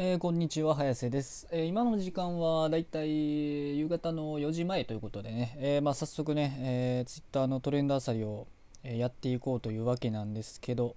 [0.00, 8.46] えーこんにちは早瀬です、えー今の時間はだいたい夕方の4時前ということでね、えーまあ、早速ね、えー、Twitter のトレンドあさりを、
[8.84, 10.94] えやっていこうというわけなんですけど。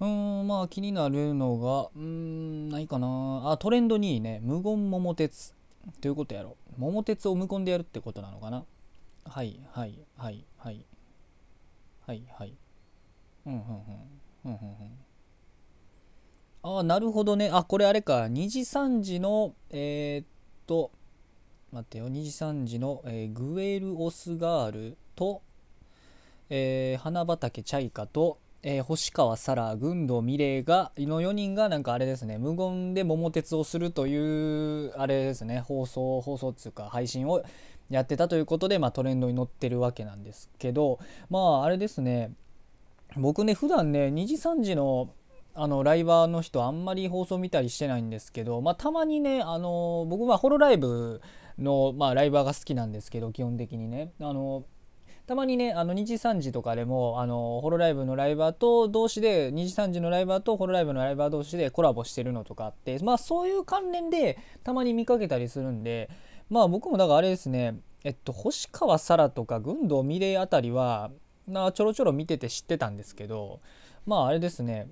[0.00, 3.52] うーんまあ気になるのがうーんないかな。
[3.52, 5.54] あトレンド2位ね無言桃鉄。
[6.00, 6.56] ということやろ。
[6.78, 8.64] 桃鉄を無言でやるってことなのかな。
[9.24, 10.84] はいはいはいはい。
[12.08, 12.54] はいはい。
[13.46, 13.64] うんうんうん。
[14.46, 15.07] うんうんうん。
[16.62, 17.50] ああ、なるほどね。
[17.52, 18.22] あ、これあれか。
[18.24, 20.26] 2時3時の、えーっ
[20.66, 20.90] と、
[21.72, 22.08] 待ってよ。
[22.08, 25.42] 2時3時の、えーグエル・オスガールと、
[26.50, 34.16] えー花畑チャイカと、えー星川沙羅、軍道美玲が、の4人がなんかあれですね、無言で桃鉄をするとい
[34.86, 37.42] う、あれですね、放送、放送っていうか配信を
[37.88, 40.98] やってたということで、まあトレンドに乗ってるわけなんですけど、
[41.30, 42.32] まああれですね、
[43.16, 45.10] 僕ね、普段ね、2時3時の
[45.58, 51.20] あのライバーの人あんまり放送見たりしてないんですけど、まあ、たまにねあの僕はホロライブ
[51.58, 54.12] の、まあ、ライバーが好きなんですけど基本的にね。
[54.20, 54.64] あの
[55.26, 66.08] たまにねあの2時3時とかでもあのホロライブのライバーと同士で2時3時のライバーとホロライブのライバー同士でコラボしてるのとかあってまあそういう関連でたまに見かけたりするんで
[66.48, 71.10] まあ僕もだからあれですねえっと星川沙羅とか軍道美玲あたりは
[71.46, 73.60] なちょろちょろ見てて知ってたんですけど
[74.06, 74.88] まああれですね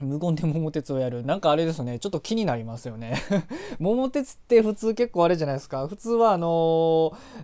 [0.00, 1.24] 無言で桃鉄をやる。
[1.24, 1.98] なんかあれですね。
[1.98, 3.16] ちょっと気になりますよね。
[3.78, 5.86] 桃鉄って普通結構あれじゃないですか。
[5.88, 6.46] 普通はあの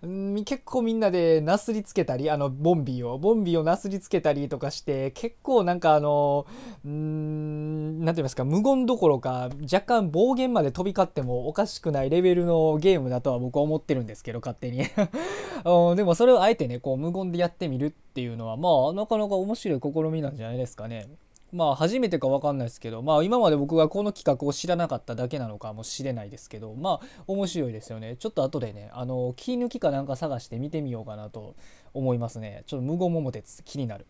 [0.02, 3.18] ー結構みんなでなすりつけたりあのボンビーを。
[3.18, 8.44] ボンビーをなすりつけたりとかして結構なんかあのーんなんて言いますか。
[8.44, 14.78] 無言どころか若干暴言まで飛び交ってもおかしくないレベルのゲームだとは僕は思ってるんですけど勝手に。
[15.96, 21.06] でもそれをあえてねこう無言でやってみるっていうのはまあなかなか面白い試みなんじゃないですかね。
[21.52, 28.16] まあ初めてか分かんないですけどまあ今まで僕がこの企画を知らなかっただけなのかもしれないですけどまあ面白いですよね。
[28.16, 31.54] ちょっと後でねあの切り抜きかなんか探して見てみようかなと
[31.94, 32.64] 思いますね。
[32.66, 34.06] ちょっと無言桃鉄気になる。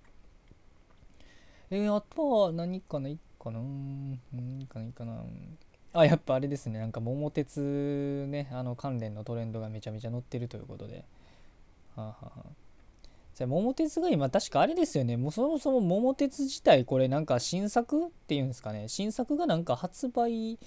[1.71, 3.61] えー、あとは何かないかな？
[4.33, 5.23] 何かないかな？
[5.93, 6.79] あやっぱあれですね。
[6.79, 11.05] なんか桃鉄ねあの関連のトレンドがめちゃめちゃ載ってるということで。
[11.97, 12.45] はあ、はは
[13.37, 15.19] じゃ桃鉄が今確かあれですよね。
[15.19, 18.89] もうそもそも桃鉄自体これなんか新作っていうんですかね。
[18.89, 20.59] 新作がなんか発売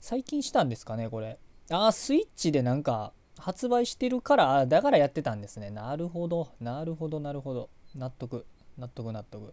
[0.00, 1.38] 最近したんですかねこれ。
[1.70, 5.68] あースイッチでなんか発売してるからだからやってたんですね。
[5.68, 6.48] なるほど。
[6.58, 7.68] なるほどなるほど。
[7.94, 8.46] 納得。
[8.78, 9.52] 納得納得。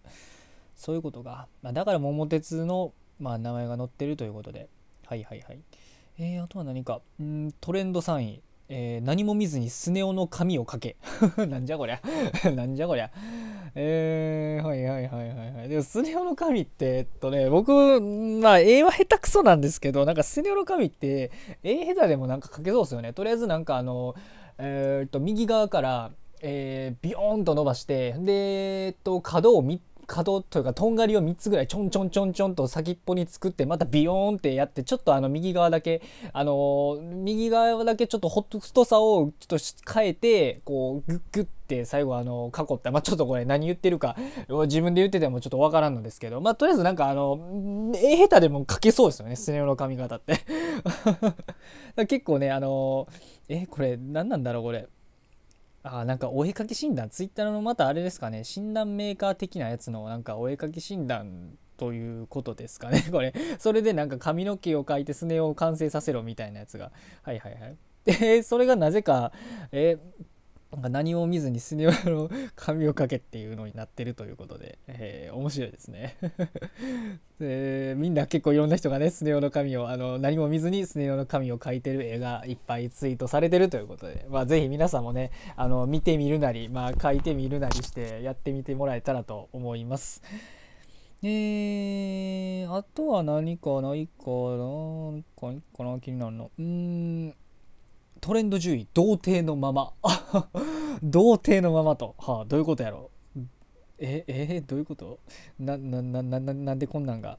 [0.78, 4.70] そういうことが、まあ、だから桃鉄の、まあ、名前が載ってるということで。
[5.06, 5.60] はいはいはい。
[6.18, 7.02] えー、あとは何か。
[7.22, 8.42] んトレンド3位。
[8.70, 10.96] えー何も見ずにスネ夫の髪をかけ。
[11.48, 12.02] なんじゃこりゃ。
[12.56, 13.12] なんじゃこりゃ。
[13.76, 15.70] えー、はいはいはいはいはい。
[15.70, 21.32] でもスネ夫の髪ってえっとね僕まあ絵は下手くそなんですけどなんかスネ夫の髪って
[21.64, 23.14] 絵下手でもなんかかけそうですよね。
[23.14, 24.16] とりあえずなんかあの
[24.58, 42.92] えーっと右側からえービヨーンと伸ばしてでえっと角を3角というかとんがりを3つぐらいちょんちょんちょんちょんと先っぽに作ってまたビヨーンってやってちょっとあの右側だけあの右側だけちょっとほ太さをちょっと変えてこうグッグッて最後あの囲った。
[42.92, 44.16] まあちょっとこれ何言ってるか
[44.48, 50.40] 自分で言っててもちょっとわからんのですけどまあとりあえずなんかあの絵下手でも描けそうですよねスネ夫の髪型って。
[52.08, 53.08] 結構ねあの
[53.48, 54.88] えこれ何なんだろうこれ。
[55.84, 63.04] あなんかお絵かき診断ツイッターのまたあれですかね診断メーカー的なやつのなんかお絵かき診断ということですかね。
[63.12, 66.92] これそれでなんか髪の毛を描いてすねを完成させろみたいなやつが。
[67.24, 67.76] はいはいはい。
[68.06, 69.32] でそれがなぜか
[69.72, 69.98] え
[70.74, 76.16] なんか何も見ずにスネ夫の髪をかけっていうのになってるということで、えー面白いですね
[77.40, 90.22] でみんな結構いろんな人がねスネ夫の髪をあの何も見ずにスネ夫の髪を描いてる絵がいっぱいツイートされてるということで、まあ、ぜひ皆さんもねあの見てみるなり、まあ、描いてみるなりしてやってみてもらえたらと思います。
[91.26, 96.52] えー、あとは何かないかな何かないかな気になるの。
[96.60, 97.36] うーん
[98.24, 99.92] トレンド10位童貞のまま。
[101.04, 102.16] 童貞のままと。
[102.18, 103.12] はあどういうことやろ？
[103.36, 103.40] う
[104.00, 105.20] ええどういうこと？
[105.60, 107.38] ななななななんでこんなんが？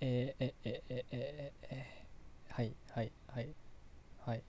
[0.00, 2.06] えー、ええええええ
[2.48, 3.54] はいはいはい
[4.24, 4.42] はい。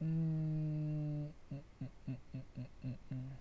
[0.00, 2.44] うんうんうんうんうん
[2.84, 3.39] うんうん。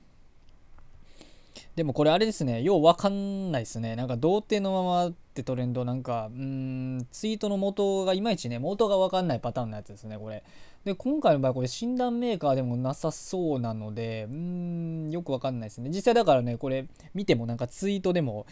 [1.79, 3.95] でもこれあれですねようわかんないですね。
[3.95, 10.43] なんか童貞のままってトレンドなんかうんツイートの元がいまいちね元がわかんないパターンのやつですねこれ。
[10.83, 14.35] で今回の場合これ診断メーカーでもなさそうなのでうー
[15.07, 15.89] んよくわかんないですね。
[15.89, 18.45] 実際だからねこれ見てもなんかツイートでも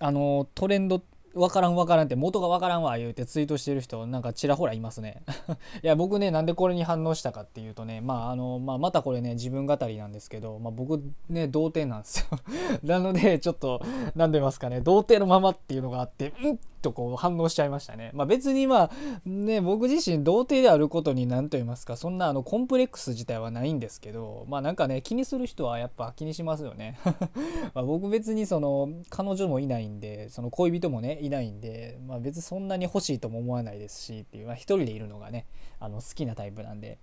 [0.00, 5.22] あのトレンドってわからんわからんって元がわからんわ言うてツイートしてる人なんかちらほらいますね。
[5.84, 12.38] いや僕ねなんでこれに反応したかっていうとねまああの、まあ、またこれね自分語りなんですけど、まあ、僕ね童貞なんですよ。
[12.82, 13.80] なのでちょっと
[14.14, 16.58] 何て言いますかね童貞のままっていうのがあってうん？
[16.86, 18.10] とこう反応しちゃいましたね。
[18.14, 18.90] まあ別にまあ
[19.24, 26.98] ね僕自身童貞であることに何と言いますかそんなあのコンプレックス自体はないんですけどまあなんかね気にする人はやっぱ気にしますよね。
[27.74, 35.46] ま僕別にその彼女もいないんでその恋人もねいないんで、まあ、別にそんなに欲しいとも思わないですしっていう、まあ、一人でいるのがね
[35.78, 36.98] あの好きなタイプなんで、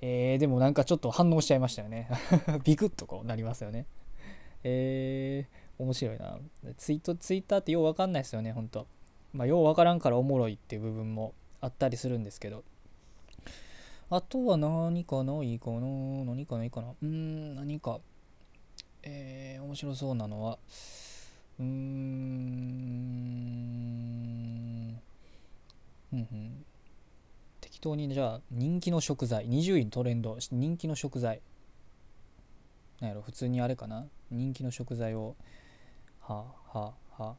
[0.00, 2.08] えー、でもなんかちょっと反応しちゃいましたよね。
[2.64, 3.86] ビクッとこうなりますよね。
[4.64, 6.38] えー、面白いな。
[6.76, 8.86] ツイートツイッターってようわかんないですよねほんと
[9.32, 12.64] まあようわからんからおもろいっていう部分もあったりするんですけど。
[14.10, 15.80] あとは何かないかな？
[16.24, 16.94] 何かないかな？
[17.02, 18.00] うん何か。
[19.02, 20.58] えー、面白そうなのは
[21.58, 21.66] うん。
[26.12, 26.64] うんうん。
[27.60, 29.46] 適当にじゃあ人気の食材。
[29.48, 30.38] 20位トレンド。
[30.50, 31.40] 人気の食材。
[33.00, 33.22] なんやろ。
[33.22, 34.06] 普通にあれかな。
[34.30, 35.36] 人気の食材を
[36.20, 36.44] は
[36.74, 37.36] あはあは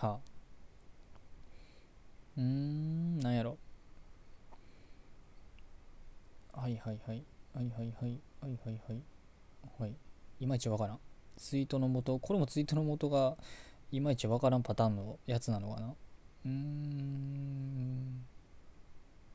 [0.00, 0.14] あは。
[0.14, 0.18] あ
[2.36, 3.18] うん。
[3.20, 3.58] なんやろ。
[6.52, 7.22] はいはいはい。
[7.54, 8.20] はいはいはい。
[8.40, 9.02] はいはいはい。
[9.78, 9.94] はい。
[10.40, 10.98] いまいちわからん。
[11.36, 13.36] ツイートの元これもツイートの元が
[13.92, 15.86] いまいちわからんパターンのやつなのかな？
[15.86, 16.54] うーん。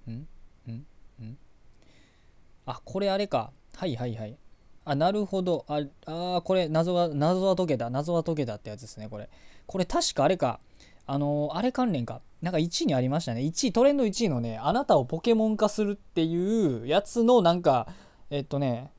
[0.08, 0.28] ん？
[0.68, 0.72] ん？
[0.72, 1.38] ん？
[2.66, 3.52] あこれあれか。
[3.76, 4.38] はいはいはい。
[4.84, 5.66] あなるほど。
[5.68, 7.90] ああこれ謎が謎は解けた。
[7.90, 9.30] 謎は解けたってやつですねこれ。
[9.68, 10.60] これ確かあれか。
[11.08, 12.22] あのー、あれ関連か。
[12.42, 13.42] なんか1位にありましたね。
[13.42, 17.88] 1位トレンド1位のねあなたをポケモン化するっていうやつのなんか
[18.30, 18.92] えっとね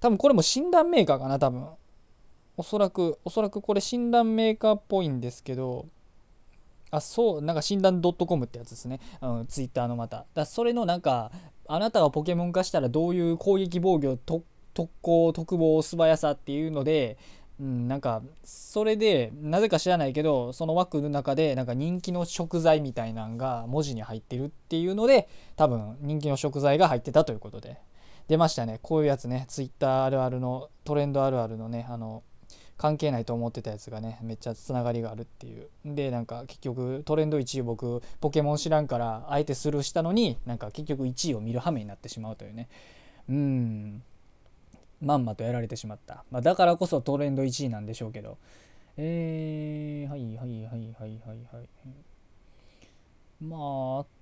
[0.00, 1.66] 多分これも診断メーカーかな多分。
[2.56, 5.86] おそらくおそらくこれ診断メーカーっぽいんですけど
[6.90, 10.26] あそうなんか診断 .com ってやつですね、うん、ツイッターのまた。
[10.34, 11.30] だそれのなんか
[11.68, 14.44] あなたがポケモン化したらどういう攻撃防御特
[15.02, 17.18] 攻特防素早さっていうので
[17.58, 25.26] うん、なんかそれでなぜか知らないけどその枠の中でなんか人気の食材みたいなんが文字に入ってるっていうので
[25.56, 27.78] 多分人気の食材が入ってたということで。
[28.28, 28.80] 出ましたね。
[28.82, 29.44] こういうやつね。
[29.48, 31.86] ツイッターあるあるのトレンドあるあるのね。
[31.88, 32.22] あの
[32.76, 35.68] 関係ないと思ってたやつがねめっちゃつながりがあるっていう。
[35.84, 42.68] でなんか結局トレンド1位僕ポケモン知らんからあえてスルーしたのになんか結局1位を見る羽目になってしまうというね。
[43.28, 44.02] うん。
[45.00, 48.38] まんまとやられてしまった、まあ、だからこそトレンド1位なんでしょうけど。
[48.98, 51.68] えー、はいはいはいはいはいはい。
[53.40, 53.56] ま
[54.00, 54.15] あ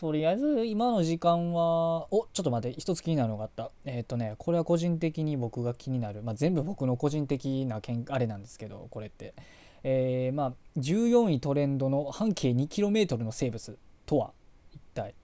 [0.00, 3.70] とりあえず今の時間はおちょっと待って一つ気になるのがあった。
[3.84, 9.34] えっ、ー、とねこれは個人的に僕が気になる、まあ、全部僕の個人的なけんあれなんですけどこれって。
[9.82, 13.76] えー、まあ14位トレンドの半径 2km の生物
[14.06, 14.30] とは
[14.72, 15.14] 一体。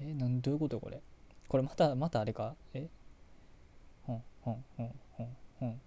[0.00, 1.00] えー、なんどういうことこれ？
[1.48, 2.54] これまたまたあれか？
[2.72, 2.86] え？
[4.06, 5.28] ほんほんほんほん
[5.58, 5.80] ほん。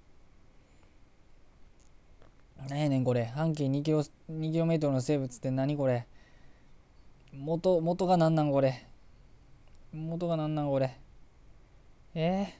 [2.67, 3.23] 何やねんこれ。
[3.23, 6.07] 半径 2km の生物って何これ？
[7.37, 8.85] 元元がなんなんこれ？
[9.93, 10.97] 元がなんなんこれ？
[12.15, 12.53] え？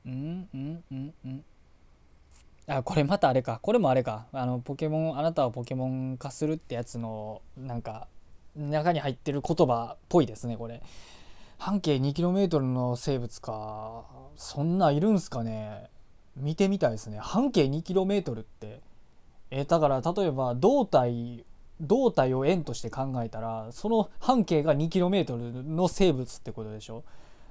[0.07, 1.45] うんうんうんうん。
[2.67, 3.59] あこれまたあれか。
[3.63, 4.27] これもあれか。
[4.33, 8.07] あのポケモンあなたはポケモン化するってやつのなんか
[8.57, 10.83] 中に入ってる言葉っぽいですねこれ。
[11.59, 14.05] 半径 2km の生物か。
[14.37, 15.91] そんないるんすかね？
[16.37, 17.19] 見てみたいですね。
[17.19, 18.81] 半径 2km って。
[19.51, 21.45] えだから例えば胴体
[21.81, 27.05] 胴体を円として考えたらその半径が 2km の生物ってことでしょ？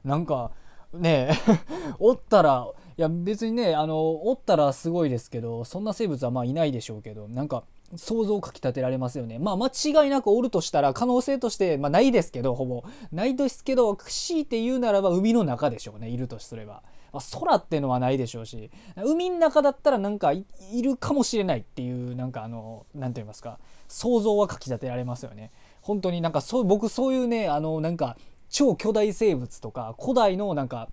[0.04, 0.52] なんか
[0.94, 1.34] ねえ
[2.00, 7.63] おったらいや別にねあのおったらすごいですけどそんな生物はまあいないでしょうけどなんか
[7.96, 9.38] 想像をかきたてられますよね。
[9.40, 12.84] まあ間違いなくおるとしたら可能性としてまあないですけどほぼ。
[13.12, 16.82] ないですけど強いて言うならば海の中でしょうねいるとすれば。
[17.13, 20.46] まあ、空ってのはないでしょうし海の中だったらなんかい
[20.82, 25.51] るかもしれないっていうなんかあの何と言いますか想像はかきたてられますよね。
[25.82, 28.17] 本当になんかそう僕そういうねあのなんか
[28.50, 30.89] 超巨大生物とか古代のなんか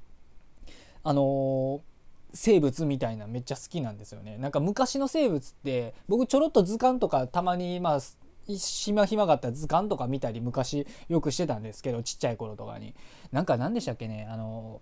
[1.03, 1.81] あの
[2.35, 4.37] 生物みたいなめっちゃ好きなんですよね。
[4.37, 8.00] なんか昔の生物って僕ちょろっと図鑑とかたまにまあ
[8.47, 12.95] 暇暇があったら図鑑とか見たり昔よくしてたんですけどちっちゃい頃とかに
[13.33, 14.81] なんか何でしたっけねあの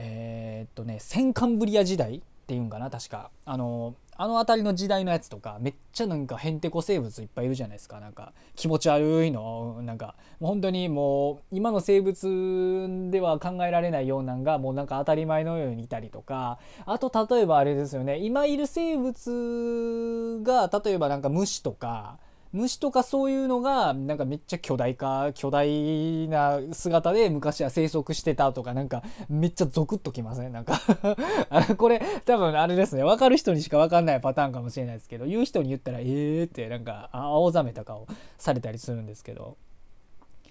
[0.00, 3.30] えー、っとね先カンブリア時代っていうんかな確か。
[3.44, 8.00] あのあの辺りの時代のやつとかめっちゃなんかへんてこ生物いっぱいいるじゃないですか。
[8.00, 9.80] なんか気持ち悪いの。
[9.82, 16.58] なんかもう本当にもう今の生物では考えられないようなんがもうなんか当たり前のようにいたりとか。
[16.84, 18.18] あと例えばあれですよね。
[18.18, 22.18] 今いる生物が例えばなんか虫とか
[22.52, 30.80] 虫とかそういうのがなんかめっちゃ巨大化巨大な姿で昔は生息してたとかなんかめっちゃゾクッときますねなんか
[31.76, 33.04] これ多分あれですね。
[33.04, 38.06] 分かる人にしか分かんないパターンかもしれないですけど言う人に言ったらええー、ってなんか青ざめた顔
[38.38, 39.56] されたりするんですけど。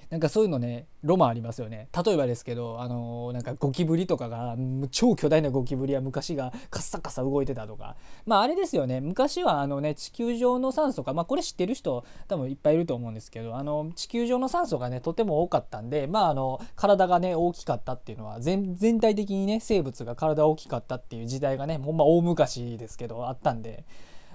[0.10, 1.90] なんかそういうのねロマンありますよね。
[2.06, 4.56] 例えばですけどあのー、なんかゴキブリとかが
[4.90, 7.98] 超巨大なゴキブリは昔がカッサカサ動いてたとか。
[8.26, 9.02] まああれですよね。
[9.02, 23.84] 昔はあのね地球上の酸素がまあこれ知ってる人多分いっぱいいると思うんですけどあの地球上の酸素がねとても多かったんでまああの体がね大きかったっていうのは全全体的にね生物が体大きかったっていう時代がねほんま大昔ですけどあったんで。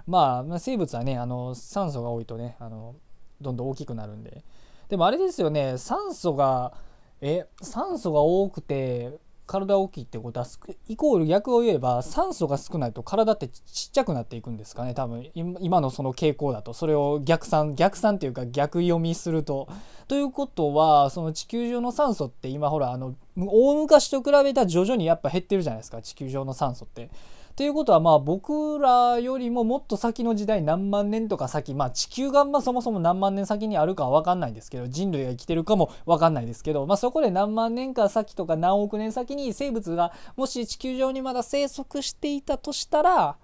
[0.05, 2.97] まあ生物はねあの酸素が多いとねあの
[3.41, 4.45] どんどん大きくなるんで。
[4.93, 6.75] でもあれですよね酸素が
[7.23, 10.47] え酸素が多くて体大きいってことは
[10.87, 19.67] イコール逆を言えば酸素が少ないと体ってちっちゃくなっていくんですかね多分今のその傾向だとそれを逆算逆算っていうか逆読みすると。
[20.09, 27.09] ということはその地球上の酸素って今ほらあの大昔と比べたら徐々にやっぱ減ってるじゃないですか地球上の酸素って。
[27.55, 43.37] ということはまあ僕らよりももっと先の時代何万年とか先まあ地球がまあそもそも何万年先にあるかは分かんないんですけど人類が生きてるかも分かんないですけどまあそこで何万年か先とか何億年先に生物がもし地球上にまだ生息していたとしたら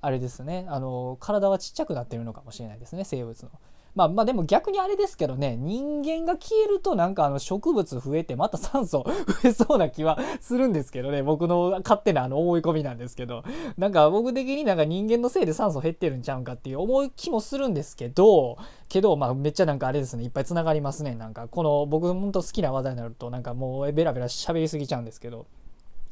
[0.00, 3.50] あれですねあの体はちっちゃくなってるのかもしれないですね生物の。
[3.94, 9.04] まあまあでも逆にあれですけどね人間が消えるとなんかあの植物増えてまた酸素
[9.42, 13.42] 増えそうな気はするんですけどね僕の勝手なあの思い込みなんですけど。
[13.76, 18.56] なんか僕的になんか人間のせいで酸素減ってるんちゃうんかっていう思い気もするんですけど
[18.88, 21.14] けどまあめっちゃなんかあれですねいっぱいつながりますね。
[21.14, 25.46] なんかこの僕ほんと好きな話題になるとなんかもうベラベラ喋りすぎちゃうんですけど。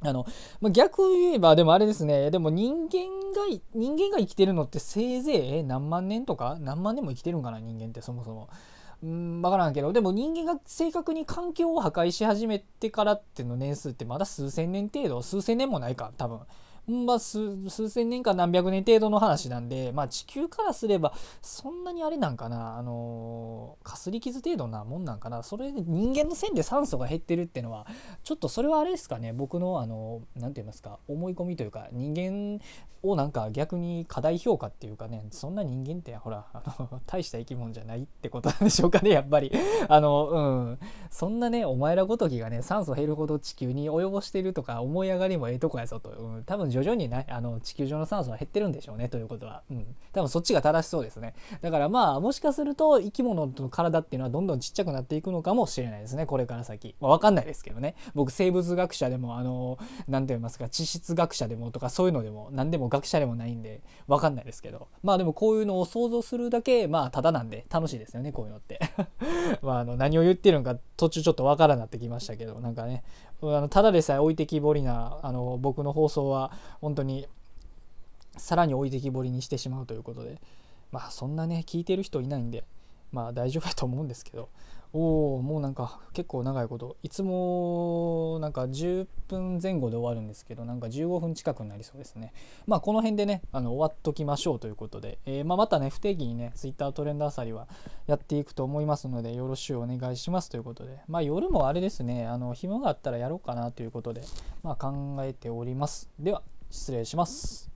[0.02, 0.26] あの、
[0.60, 3.00] まあ、逆を言えば、でもあれですね、でも人間
[3.32, 6.56] が、人間が生きてるのってせいぜい何万年とか？
[6.60, 8.48] 何万年も生きてるんかな、人間ってそもそも。
[9.02, 16.40] うん、わからんけど、でも人間が正確に環境を破壊し始めてからっての年数ってまだ数千年程度、数千年もないか、多分。
[16.90, 25.42] まあ、数数千年か何百年程度の話なんで、まあ、地球からすればそんなにあれなんかなあのかすり傷程度なもんなんかな。
[25.42, 27.86] それで人間の線で酸素が減ってるってのは
[28.24, 29.32] ちょっとそれはあれですかね。
[29.32, 32.60] 僕のあの何て言いますか思い込みというか人間
[33.02, 39.52] をなんか逆に過大評価っていうかねそんな人間ってほらあの大した生き物じゃないってことなんでしょうかねやっぱり。
[39.88, 40.78] あのうん。
[41.10, 51.34] そんなねお前らごときがね酸素減るほど地球に及ぼしてるとか思い上がりもええとこやぞと、うん、多分徐々にねあの地球上の酸素は減ってるんでしょうねということは、うん、多分そっちが正しそうですね。
[51.60, 56.26] だからまあもしかすると生き物の体っていうのはどんどんちっちゃくなっていくのかもしれないですね。
[56.26, 57.94] これから先、まあ、分かんないですけどね。
[58.14, 64.88] 僕生物学者でもあの何て言いますか地質学者でもとかそういうのでも何でも学者でもないんで分かんないですけど。
[65.02, 68.80] まあでもこういうのを想像するだけまあただなんで楽しいですよねこういうのって。
[69.62, 73.04] まああの何を言ってるのか途中ちょっと分からなってきましたけどなんかね。
[73.42, 77.26] あのただでさえ置いてきぼりなあの僕の放送は本当に
[78.36, 80.40] さらに置いてきぼりにしてしまうということで。
[80.92, 82.64] まあそんなね聞いてる人いないんで
[83.12, 84.48] まあ大丈夫だと思うんですけど。
[84.92, 86.96] おおもうなんか結構長いこと。
[87.02, 92.32] いつもなんか10分前後で終わるんですけどなんか15分近くになりそうですね。
[92.66, 97.68] まあこの辺でねあの終わっときましょうということで、えー、まあ、またね不定期にね Twitter トレンドあさりは
[98.06, 100.98] やっていくと思いますのでよろしくお願いしますということで。
[101.06, 104.22] まあ夜もあれですねあの暇があったらやろうかなということで
[104.62, 106.10] まあ考えております。
[106.18, 107.69] では失礼します。